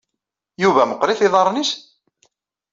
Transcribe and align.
Yuba 0.63 0.83
meqqrit 0.89 1.19
yiḍarren-is? 1.23 1.71